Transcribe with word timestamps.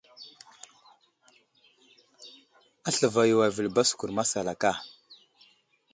Aslva 2.89 3.23
yo 3.31 3.37
avəli 3.47 3.71
baskur 3.75 4.09
masalaka. 4.19 4.71